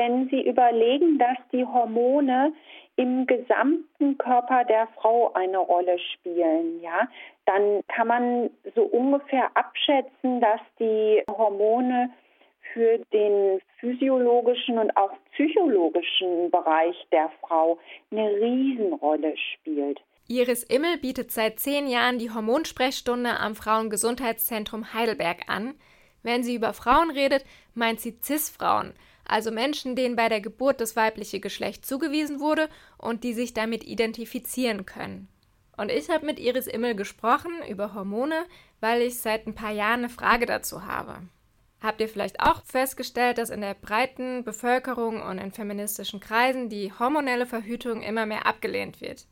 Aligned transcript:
wenn 0.00 0.30
Sie 0.30 0.40
überlegen, 0.48 1.18
dass 1.18 1.36
die 1.52 1.66
Hormone 1.66 2.54
im 2.96 3.26
gesamten 3.26 4.16
Körper 4.16 4.64
der 4.64 4.88
Frau 4.96 5.30
eine 5.34 5.58
Rolle 5.58 5.98
spielen, 5.98 6.80
ja, 6.80 7.06
dann 7.44 7.82
kann 7.88 8.08
man 8.08 8.50
so 8.74 8.82
ungefähr 8.82 9.50
abschätzen, 9.54 10.40
dass 10.40 10.60
die 10.78 11.22
Hormone 11.30 12.10
für 12.72 12.98
den 13.12 13.60
physiologischen 13.78 14.78
und 14.78 14.96
auch 14.96 15.12
psychologischen 15.34 16.50
Bereich 16.50 16.96
der 17.12 17.30
Frau 17.40 17.78
eine 18.10 18.30
Riesenrolle 18.30 19.34
spielt. 19.36 20.00
Iris 20.28 20.62
Immel 20.62 20.96
bietet 20.96 21.30
seit 21.30 21.58
zehn 21.58 21.88
Jahren 21.88 22.18
die 22.18 22.30
Hormonsprechstunde 22.30 23.38
am 23.38 23.54
Frauengesundheitszentrum 23.54 24.94
Heidelberg 24.94 25.40
an. 25.48 25.74
Wenn 26.22 26.42
sie 26.42 26.54
über 26.54 26.72
Frauen 26.72 27.10
redet, 27.10 27.44
meint 27.74 28.00
sie 28.00 28.16
CIS-Frauen, 28.22 28.94
also 29.30 29.50
Menschen, 29.50 29.94
denen 29.94 30.16
bei 30.16 30.28
der 30.28 30.40
Geburt 30.40 30.80
das 30.80 30.96
weibliche 30.96 31.40
Geschlecht 31.40 31.86
zugewiesen 31.86 32.40
wurde 32.40 32.68
und 32.98 33.22
die 33.22 33.32
sich 33.32 33.54
damit 33.54 33.84
identifizieren 33.84 34.86
können. 34.86 35.28
Und 35.76 35.90
ich 35.90 36.10
habe 36.10 36.26
mit 36.26 36.38
Iris 36.38 36.66
Immel 36.66 36.94
gesprochen 36.94 37.52
über 37.68 37.94
Hormone, 37.94 38.44
weil 38.80 39.02
ich 39.02 39.18
seit 39.18 39.46
ein 39.46 39.54
paar 39.54 39.70
Jahren 39.70 40.00
eine 40.00 40.08
Frage 40.08 40.46
dazu 40.46 40.84
habe. 40.84 41.22
Habt 41.80 42.00
ihr 42.00 42.08
vielleicht 42.08 42.40
auch 42.40 42.62
festgestellt, 42.64 43.38
dass 43.38 43.48
in 43.48 43.62
der 43.62 43.74
breiten 43.74 44.44
Bevölkerung 44.44 45.22
und 45.22 45.38
in 45.38 45.52
feministischen 45.52 46.20
Kreisen 46.20 46.68
die 46.68 46.92
hormonelle 46.92 47.46
Verhütung 47.46 48.02
immer 48.02 48.26
mehr 48.26 48.46
abgelehnt 48.46 49.00
wird? 49.00 49.26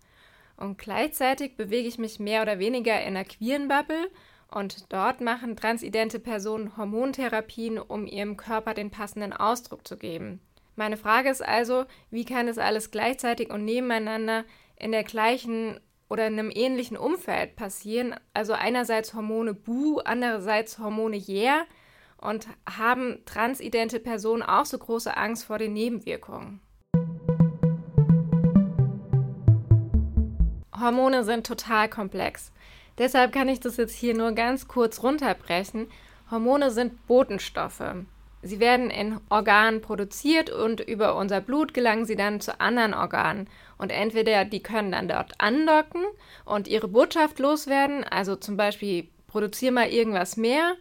Und 0.57 0.79
gleichzeitig 0.79 1.57
bewege 1.57 1.89
ich 1.89 1.99
mich 1.99 2.19
mehr 2.19 2.43
oder 2.43 2.59
weniger 2.59 2.99
in 3.01 3.17
einer 3.17 3.25
queeren 3.25 3.69
Bubble 3.69 4.11
und 4.51 4.93
dort 4.93 5.21
machen 5.21 5.57
transidente 5.57 6.19
Personen 6.19 6.77
Hormontherapien, 6.77 7.79
um 7.79 8.07
ihrem 8.07 8.37
Körper 8.37 8.75
den 8.75 8.91
passenden 8.91 9.33
Ausdruck 9.33 9.87
zu 9.87 9.97
geben. 9.97 10.41
Meine 10.75 10.97
Frage 10.97 11.29
ist 11.29 11.45
also, 11.45 11.85
wie 12.11 12.25
kann 12.25 12.49
es 12.49 12.57
alles 12.57 12.91
gleichzeitig 12.91 13.51
und 13.51 13.65
nebeneinander 13.65 14.45
in 14.77 14.93
der 14.93 15.05
gleichen 15.05 15.81
oder 16.09 16.27
in 16.27 16.39
einem 16.39 16.51
ähnlichen 16.55 16.97
Umfeld 16.97 17.57
passieren? 17.57 18.15
Also 18.33 18.53
einerseits 18.53 19.13
Hormone 19.13 19.55
Bu, 19.55 19.99
andererseits 20.05 20.79
Hormone 20.79 21.17
Yeah. 21.17 21.67
Und 22.21 22.49
haben 22.69 23.23
transidente 23.27 24.01
Personen 24.01 24.43
auch 24.43 24.65
so 24.65 24.79
große 24.79 25.17
Angst 25.17 25.45
vor 25.45 25.59
den 25.59 25.73
Nebenwirkungen? 25.73 26.61
Hormone 30.81 31.25
sind 31.25 31.47
total 31.47 31.89
komplex. 31.89 32.53
Deshalb 32.99 33.33
kann 33.33 33.49
ich 33.49 33.61
das 33.61 33.77
jetzt 33.77 33.95
hier 33.95 34.15
nur 34.15 34.33
ganz 34.33 34.69
kurz 34.69 35.03
runterbrechen. 35.03 35.89
Hormone 36.31 36.71
sind 36.71 37.07
Botenstoffe. 37.07 37.95
Sie 38.43 38.61
werden 38.61 38.91
in 38.91 39.21
Organen 39.31 39.81
produziert 39.81 40.51
und 40.51 40.81
über 40.81 41.17
unser 41.17 41.41
Blut 41.41 41.75
gelangen 41.75 42.05
sie 42.05 42.17
dann 42.17 42.41
zu 42.41 42.61
anderen 42.61 42.95
Organen. 42.95 43.49
Und 43.79 43.91
entweder 43.91 44.45
die 44.45 44.63
können 44.63 44.93
dann 44.93 45.09
dort 45.09 45.33
andocken 45.39 46.05
und 46.45 46.69
ihre 46.69 46.89
Botschaft 46.89 47.39
loswerden, 47.39 48.05
also 48.05 48.37
zum 48.37 48.57
Beispiel 48.57 49.09
produziere 49.27 49.73
mal 49.73 49.89
irgendwas 49.89 50.37
mehr, 50.37 50.75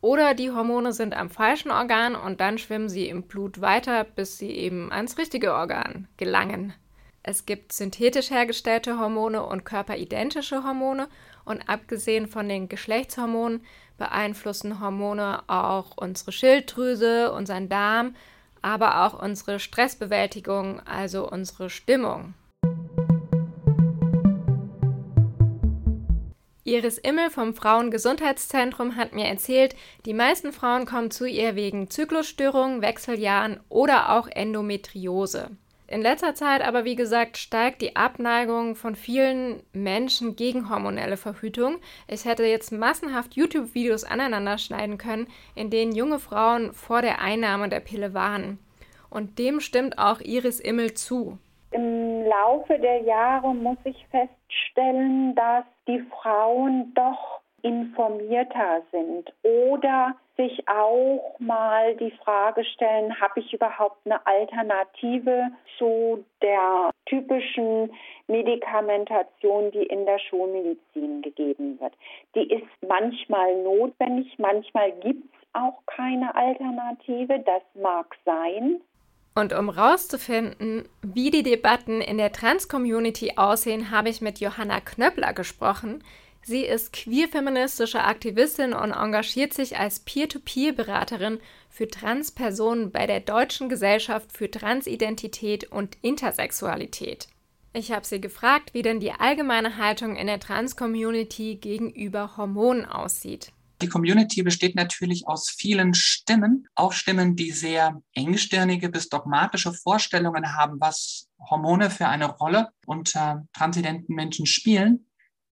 oder 0.00 0.34
die 0.34 0.50
Hormone 0.50 0.92
sind 0.92 1.14
am 1.14 1.30
falschen 1.30 1.70
Organ 1.70 2.16
und 2.16 2.40
dann 2.40 2.58
schwimmen 2.58 2.88
sie 2.88 3.08
im 3.08 3.22
Blut 3.22 3.60
weiter, 3.60 4.02
bis 4.02 4.36
sie 4.36 4.50
eben 4.50 4.90
ans 4.90 5.16
richtige 5.16 5.54
Organ 5.54 6.08
gelangen. 6.16 6.74
Es 7.24 7.46
gibt 7.46 7.72
synthetisch 7.72 8.30
hergestellte 8.30 8.98
Hormone 8.98 9.44
und 9.44 9.64
körperidentische 9.64 10.64
Hormone 10.64 11.08
und 11.44 11.68
abgesehen 11.68 12.26
von 12.26 12.48
den 12.48 12.68
Geschlechtshormonen 12.68 13.64
beeinflussen 13.96 14.80
Hormone 14.80 15.44
auch 15.46 15.96
unsere 15.96 16.32
Schilddrüse, 16.32 17.32
unseren 17.32 17.68
Darm, 17.68 18.16
aber 18.60 19.04
auch 19.06 19.22
unsere 19.22 19.60
Stressbewältigung, 19.60 20.80
also 20.80 21.30
unsere 21.30 21.70
Stimmung. 21.70 22.34
Iris 26.64 26.98
Immel 26.98 27.30
vom 27.30 27.54
Frauengesundheitszentrum 27.54 28.96
hat 28.96 29.12
mir 29.12 29.26
erzählt, 29.26 29.76
die 30.06 30.14
meisten 30.14 30.52
Frauen 30.52 30.86
kommen 30.86 31.10
zu 31.10 31.26
ihr 31.26 31.54
wegen 31.54 31.90
Zyklusstörungen, 31.90 32.82
Wechseljahren 32.82 33.60
oder 33.68 34.10
auch 34.10 34.26
Endometriose. 34.26 35.50
In 35.92 36.00
letzter 36.00 36.34
Zeit 36.34 36.66
aber, 36.66 36.86
wie 36.86 36.96
gesagt, 36.96 37.36
steigt 37.36 37.82
die 37.82 37.96
Abneigung 37.96 38.76
von 38.76 38.94
vielen 38.94 39.62
Menschen 39.74 40.36
gegen 40.36 40.70
hormonelle 40.70 41.18
Verhütung. 41.18 41.80
Ich 42.08 42.24
hätte 42.24 42.44
jetzt 42.44 42.72
massenhaft 42.72 43.34
YouTube-Videos 43.34 44.02
aneinander 44.04 44.56
schneiden 44.56 44.96
können, 44.96 45.26
in 45.54 45.68
denen 45.68 45.94
junge 45.94 46.18
Frauen 46.18 46.72
vor 46.72 47.02
der 47.02 47.20
Einnahme 47.20 47.68
der 47.68 47.80
Pille 47.80 48.14
warnen. 48.14 48.58
Und 49.10 49.38
dem 49.38 49.60
stimmt 49.60 49.98
auch 49.98 50.20
Iris 50.20 50.60
Immel 50.60 50.94
zu. 50.94 51.36
Im 51.72 52.24
Laufe 52.24 52.78
der 52.78 53.02
Jahre 53.02 53.54
muss 53.54 53.76
ich 53.84 54.06
feststellen, 54.10 55.34
dass 55.34 55.66
die 55.86 56.02
Frauen 56.22 56.94
doch 56.94 57.42
informierter 57.60 58.80
sind 58.92 59.30
oder 59.42 60.16
sich 60.36 60.66
auch 60.68 61.36
mal 61.38 61.94
die 61.96 62.12
Frage 62.24 62.64
stellen, 62.64 63.20
habe 63.20 63.40
ich 63.40 63.52
überhaupt 63.52 63.98
eine 64.04 64.24
Alternative 64.26 65.48
zu 65.78 66.24
der 66.40 66.90
typischen 67.06 67.92
Medikamentation, 68.28 69.70
die 69.72 69.84
in 69.84 70.06
der 70.06 70.18
Schulmedizin 70.18 71.22
gegeben 71.22 71.78
wird. 71.80 71.92
Die 72.34 72.50
ist 72.52 72.66
manchmal 72.86 73.62
notwendig, 73.62 74.34
manchmal 74.38 74.92
gibt 75.00 75.24
es 75.24 75.48
auch 75.52 75.78
keine 75.86 76.34
Alternative, 76.34 77.38
das 77.40 77.62
mag 77.74 78.16
sein. 78.24 78.80
Und 79.34 79.54
um 79.54 79.70
rauszufinden, 79.70 80.88
wie 81.02 81.30
die 81.30 81.42
Debatten 81.42 82.02
in 82.02 82.18
der 82.18 82.32
Trans-Community 82.32 83.34
aussehen, 83.36 83.90
habe 83.90 84.10
ich 84.10 84.20
mit 84.20 84.40
Johanna 84.40 84.80
Knöppler 84.80 85.32
gesprochen. 85.32 86.04
Sie 86.44 86.64
ist 86.64 86.92
queer-feministische 86.92 88.02
Aktivistin 88.02 88.72
und 88.72 88.90
engagiert 88.90 89.54
sich 89.54 89.78
als 89.78 90.00
Peer-to-Peer-Beraterin 90.00 91.38
für 91.70 91.86
Transpersonen 91.86 92.90
bei 92.90 93.06
der 93.06 93.20
Deutschen 93.20 93.68
Gesellschaft 93.68 94.32
für 94.36 94.50
Transidentität 94.50 95.70
und 95.70 95.96
Intersexualität. 96.02 97.28
Ich 97.74 97.92
habe 97.92 98.04
sie 98.04 98.20
gefragt, 98.20 98.74
wie 98.74 98.82
denn 98.82 99.00
die 99.00 99.12
allgemeine 99.12 99.78
Haltung 99.78 100.16
in 100.16 100.26
der 100.26 100.40
Trans-Community 100.40 101.56
gegenüber 101.56 102.36
Hormonen 102.36 102.84
aussieht. 102.84 103.52
Die 103.80 103.88
Community 103.88 104.42
besteht 104.42 104.74
natürlich 104.76 105.26
aus 105.26 105.48
vielen 105.48 105.94
Stimmen, 105.94 106.68
auch 106.74 106.92
Stimmen, 106.92 107.34
die 107.34 107.50
sehr 107.50 108.00
engstirnige 108.14 108.88
bis 108.88 109.08
dogmatische 109.08 109.72
Vorstellungen 109.72 110.54
haben, 110.54 110.80
was 110.80 111.28
Hormone 111.50 111.90
für 111.90 112.06
eine 112.06 112.26
Rolle 112.26 112.68
unter 112.86 113.46
transidenten 113.52 114.14
Menschen 114.14 114.46
spielen. 114.46 115.06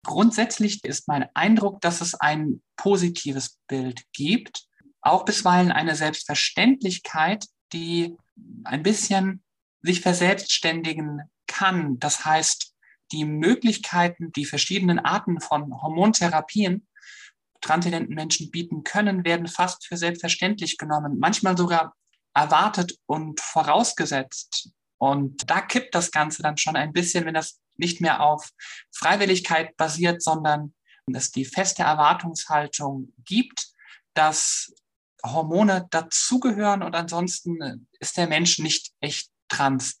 Grundsätzlich 0.03 0.83
ist 0.83 1.07
mein 1.07 1.27
Eindruck, 1.33 1.81
dass 1.81 2.01
es 2.01 2.13
ein 2.13 2.61
positives 2.75 3.57
Bild 3.67 4.01
gibt, 4.13 4.65
auch 5.01 5.25
bisweilen 5.25 5.71
eine 5.71 5.95
Selbstverständlichkeit, 5.95 7.45
die 7.71 8.15
ein 8.63 8.83
bisschen 8.83 9.43
sich 9.81 10.01
verselbstständigen 10.01 11.21
kann. 11.47 11.99
Das 11.99 12.25
heißt, 12.25 12.73
die 13.11 13.25
Möglichkeiten, 13.25 14.31
die 14.31 14.45
verschiedenen 14.45 14.99
Arten 14.99 15.39
von 15.39 15.81
Hormontherapien 15.81 16.87
transidenten 17.61 18.13
Menschen 18.13 18.51
bieten 18.51 18.83
können, 18.83 19.23
werden 19.23 19.47
fast 19.47 19.85
für 19.85 19.97
selbstverständlich 19.97 20.77
genommen, 20.77 21.17
manchmal 21.19 21.57
sogar 21.57 21.95
erwartet 22.33 22.97
und 23.05 23.39
vorausgesetzt. 23.39 24.71
Und 24.97 25.49
da 25.49 25.61
kippt 25.61 25.95
das 25.95 26.11
Ganze 26.11 26.41
dann 26.41 26.57
schon 26.57 26.75
ein 26.75 26.93
bisschen, 26.93 27.25
wenn 27.25 27.33
das 27.33 27.59
nicht 27.83 28.01
mehr 28.01 28.21
auf 28.21 28.49
Freiwilligkeit 28.91 29.75
basiert, 29.77 30.23
sondern 30.23 30.73
es 31.13 31.31
die 31.31 31.45
feste 31.45 31.83
Erwartungshaltung 31.83 33.13
gibt, 33.25 33.67
dass 34.13 34.73
Hormone 35.25 35.87
dazugehören 35.91 36.81
und 36.81 36.95
ansonsten 36.95 37.87
ist 37.99 38.17
der 38.17 38.27
Mensch 38.27 38.59
nicht 38.59 38.91
echt 39.01 39.29
trans. 39.49 39.97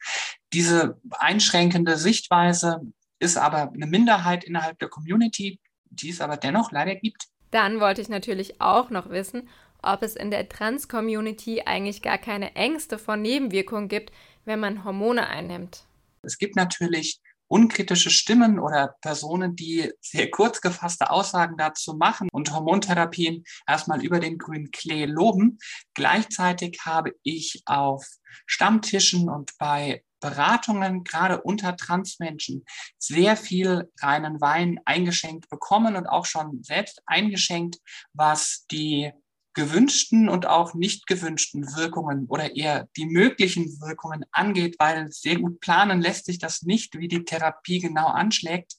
Diese 0.53 0.99
einschränkende 1.11 1.97
Sichtweise 1.97 2.81
ist 3.19 3.37
aber 3.37 3.71
eine 3.71 3.85
Minderheit 3.85 4.43
innerhalb 4.43 4.79
der 4.79 4.89
Community, 4.89 5.59
die 5.85 6.09
es 6.09 6.21
aber 6.21 6.37
dennoch 6.37 6.71
leider 6.71 6.95
gibt. 6.95 7.27
Dann 7.51 7.79
wollte 7.79 8.01
ich 8.01 8.09
natürlich 8.09 8.59
auch 8.59 8.89
noch 8.89 9.09
wissen, 9.09 9.47
ob 9.81 10.01
es 10.01 10.15
in 10.15 10.31
der 10.31 10.49
Trans-Community 10.49 11.63
eigentlich 11.65 12.01
gar 12.01 12.17
keine 12.17 12.55
Ängste 12.55 12.97
vor 12.97 13.17
Nebenwirkungen 13.17 13.89
gibt, 13.89 14.11
wenn 14.45 14.59
man 14.59 14.83
Hormone 14.83 15.27
einnimmt. 15.27 15.83
Es 16.23 16.37
gibt 16.37 16.55
natürlich 16.55 17.19
unkritische 17.53 18.09
Stimmen 18.09 18.57
oder 18.57 18.95
Personen, 19.01 19.55
die 19.55 19.91
sehr 20.01 20.31
kurz 20.31 20.59
gefasste 20.59 21.11
Aussagen 21.11 21.55
dazu 21.55 21.93
machen 21.93 22.27
und 22.31 22.51
Hormontherapien 22.51 23.43
erstmal 23.67 24.03
über 24.03 24.19
den 24.19 24.39
grünen 24.39 24.71
Klee 24.71 25.05
loben. 25.05 25.59
Gleichzeitig 25.93 26.79
habe 26.83 27.11
ich 27.21 27.61
auf 27.67 28.07
Stammtischen 28.47 29.29
und 29.29 29.51
bei 29.59 30.03
Beratungen, 30.19 31.03
gerade 31.03 31.41
unter 31.41 31.77
Transmenschen, 31.77 32.65
sehr 32.97 33.37
viel 33.37 33.91
reinen 34.01 34.41
Wein 34.41 34.79
eingeschenkt 34.85 35.47
bekommen 35.49 35.95
und 35.95 36.07
auch 36.07 36.25
schon 36.25 36.63
selbst 36.63 37.03
eingeschenkt, 37.05 37.77
was 38.13 38.65
die 38.71 39.11
gewünschten 39.53 40.29
und 40.29 40.45
auch 40.45 40.73
nicht 40.73 41.07
gewünschten 41.07 41.75
Wirkungen 41.75 42.25
oder 42.27 42.55
eher 42.55 42.87
die 42.97 43.05
möglichen 43.05 43.65
Wirkungen 43.81 44.25
angeht, 44.31 44.75
weil 44.79 45.11
sehr 45.11 45.37
gut 45.37 45.59
planen 45.59 46.01
lässt 46.01 46.25
sich 46.25 46.39
das 46.39 46.63
nicht, 46.63 46.97
wie 46.97 47.07
die 47.07 47.23
Therapie 47.23 47.79
genau 47.79 48.07
anschlägt. 48.07 48.73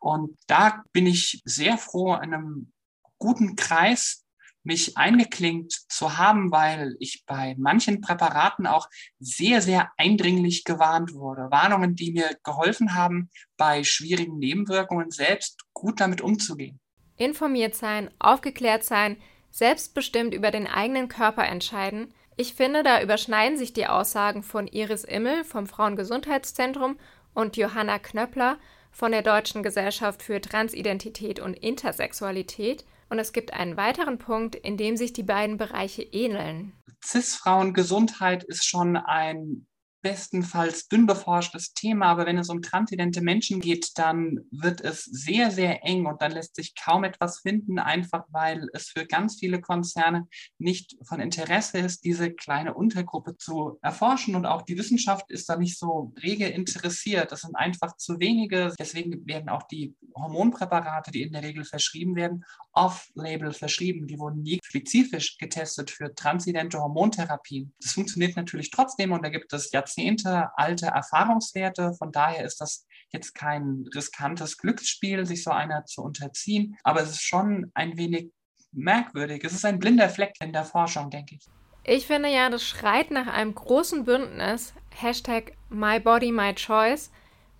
Und 0.00 0.36
da 0.46 0.82
bin 0.92 1.06
ich 1.06 1.42
sehr 1.44 1.78
froh, 1.78 2.14
in 2.14 2.34
einem 2.34 2.72
guten 3.18 3.56
Kreis 3.56 4.24
mich 4.68 4.98
eingeklinkt 4.98 5.72
zu 5.88 6.18
haben, 6.18 6.50
weil 6.52 6.94
ich 7.00 7.24
bei 7.26 7.54
manchen 7.58 8.00
Präparaten 8.00 8.66
auch 8.66 8.88
sehr, 9.18 9.62
sehr 9.62 9.90
eindringlich 9.96 10.64
gewarnt 10.64 11.14
wurde. 11.14 11.50
Warnungen, 11.50 11.94
die 11.94 12.12
mir 12.12 12.36
geholfen 12.44 12.94
haben, 12.94 13.30
bei 13.56 13.82
schwierigen 13.82 14.38
Nebenwirkungen 14.38 15.10
selbst 15.10 15.64
gut 15.72 16.00
damit 16.00 16.20
umzugehen. 16.20 16.80
Informiert 17.16 17.74
sein, 17.74 18.10
aufgeklärt 18.18 18.84
sein, 18.84 19.16
selbstbestimmt 19.50 20.34
über 20.34 20.50
den 20.50 20.66
eigenen 20.66 21.08
Körper 21.08 21.44
entscheiden. 21.44 22.12
Ich 22.36 22.54
finde, 22.54 22.82
da 22.82 23.02
überschneiden 23.02 23.58
sich 23.58 23.72
die 23.72 23.86
Aussagen 23.86 24.42
von 24.42 24.66
Iris 24.66 25.04
Immel 25.04 25.44
vom 25.44 25.66
Frauengesundheitszentrum 25.66 26.98
und 27.34 27.56
Johanna 27.56 27.98
Knöppler 27.98 28.58
von 28.90 29.12
der 29.12 29.22
Deutschen 29.22 29.62
Gesellschaft 29.62 30.22
für 30.22 30.40
Transidentität 30.40 31.38
und 31.38 31.54
Intersexualität. 31.54 32.84
Und 33.10 33.18
es 33.18 33.32
gibt 33.32 33.52
einen 33.52 33.76
weiteren 33.76 34.18
Punkt, 34.18 34.54
in 34.56 34.76
dem 34.76 34.96
sich 34.96 35.12
die 35.12 35.22
beiden 35.22 35.56
Bereiche 35.56 36.02
ähneln. 36.02 36.72
Cis-Frauengesundheit 37.04 38.42
ist 38.44 38.66
schon 38.66 38.96
ein 38.96 39.67
bestenfalls 40.00 40.88
dünn 40.88 41.06
beforschtes 41.06 41.72
Thema, 41.72 42.06
aber 42.06 42.26
wenn 42.26 42.38
es 42.38 42.48
um 42.48 42.62
transidente 42.62 43.20
Menschen 43.20 43.60
geht, 43.60 43.90
dann 43.96 44.40
wird 44.50 44.80
es 44.80 45.04
sehr, 45.04 45.50
sehr 45.50 45.84
eng 45.84 46.06
und 46.06 46.22
dann 46.22 46.32
lässt 46.32 46.54
sich 46.56 46.74
kaum 46.74 47.04
etwas 47.04 47.40
finden, 47.40 47.78
einfach 47.78 48.24
weil 48.30 48.68
es 48.72 48.88
für 48.88 49.06
ganz 49.06 49.38
viele 49.38 49.60
Konzerne 49.60 50.28
nicht 50.58 50.96
von 51.02 51.20
Interesse 51.20 51.78
ist, 51.78 52.04
diese 52.04 52.32
kleine 52.32 52.74
Untergruppe 52.74 53.36
zu 53.36 53.78
erforschen 53.82 54.36
und 54.36 54.46
auch 54.46 54.62
die 54.62 54.78
Wissenschaft 54.78 55.30
ist 55.30 55.48
da 55.48 55.56
nicht 55.56 55.78
so 55.78 56.12
rege 56.22 56.46
interessiert. 56.46 57.32
Das 57.32 57.40
sind 57.40 57.56
einfach 57.56 57.96
zu 57.96 58.20
wenige. 58.20 58.72
Deswegen 58.78 59.26
werden 59.26 59.48
auch 59.48 59.64
die 59.64 59.94
Hormonpräparate, 60.14 61.10
die 61.10 61.22
in 61.22 61.32
der 61.32 61.42
Regel 61.42 61.64
verschrieben 61.64 62.14
werden, 62.16 62.44
off-label 62.72 63.52
verschrieben. 63.52 64.06
Die 64.06 64.18
wurden 64.18 64.42
nie 64.42 64.60
spezifisch 64.64 65.38
getestet 65.38 65.90
für 65.90 66.14
transidente 66.14 66.78
Hormontherapien. 66.78 67.72
Das 67.80 67.92
funktioniert 67.92 68.36
natürlich 68.36 68.70
trotzdem 68.70 69.12
und 69.12 69.24
da 69.24 69.28
gibt 69.28 69.52
es 69.52 69.70
ja 69.72 69.84
Jahrzehnte 69.88 70.50
alte 70.56 70.86
Erfahrungswerte. 70.86 71.94
Von 71.94 72.12
daher 72.12 72.44
ist 72.44 72.60
das 72.60 72.86
jetzt 73.10 73.34
kein 73.34 73.84
riskantes 73.94 74.58
Glücksspiel, 74.58 75.24
sich 75.24 75.42
so 75.42 75.50
einer 75.50 75.84
zu 75.86 76.02
unterziehen. 76.02 76.76
Aber 76.84 77.00
es 77.00 77.10
ist 77.10 77.22
schon 77.22 77.70
ein 77.74 77.96
wenig 77.96 78.30
merkwürdig. 78.72 79.42
Es 79.44 79.52
ist 79.52 79.64
ein 79.64 79.78
blinder 79.78 80.10
Fleck 80.10 80.34
in 80.40 80.52
der 80.52 80.64
Forschung, 80.64 81.10
denke 81.10 81.36
ich. 81.36 81.46
Ich 81.84 82.06
finde 82.06 82.28
ja, 82.28 82.50
das 82.50 82.64
schreit 82.64 83.10
nach 83.10 83.26
einem 83.26 83.54
großen 83.54 84.04
Bündnis, 84.04 84.74
Hashtag 84.90 85.52
My 85.70 85.98
Body, 85.98 86.32
My 86.32 86.54
Choice, 86.54 87.10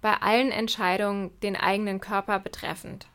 bei 0.03 0.15
allen 0.15 0.51
Entscheidungen 0.51 1.39
den 1.41 1.57
eigenen 1.57 2.01
Körper 2.01 2.39
betreffend. 2.39 3.09